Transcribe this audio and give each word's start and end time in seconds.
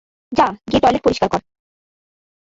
যা 0.31 0.47
গিয়ে 0.67 0.81
টয়লেট 0.83 1.01
পরিষ্কার 1.03 1.29
কর। 1.29 1.41